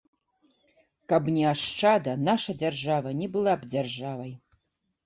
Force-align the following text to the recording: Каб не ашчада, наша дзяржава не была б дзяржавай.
Каб 1.13 1.29
не 1.35 1.43
ашчада, 1.51 2.17
наша 2.31 2.59
дзяржава 2.63 3.17
не 3.21 3.31
была 3.39 3.53
б 3.61 3.73
дзяржавай. 3.77 4.35